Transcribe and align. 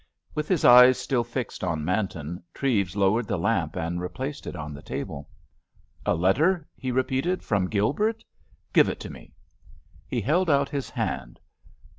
With 0.33 0.47
his 0.47 0.65
eyes 0.65 0.97
still 0.97 1.23
fixed 1.23 1.63
on 1.63 1.85
Manton, 1.85 2.41
Treves 2.55 2.95
lowered 2.95 3.27
the 3.27 3.37
lamp 3.37 3.75
and 3.75 4.01
replaced 4.01 4.47
it 4.47 4.55
on 4.55 4.73
the 4.73 4.81
table. 4.81 5.29
"A 6.07 6.15
letter," 6.15 6.67
he 6.75 6.91
repeated, 6.91 7.43
"from 7.43 7.69
Gilbert? 7.69 8.23
Give 8.73 8.89
it 8.89 8.99
to 9.01 9.11
me." 9.11 9.31
He 10.07 10.19
held 10.21 10.49
out 10.49 10.69
his 10.69 10.89
hand. 10.89 11.39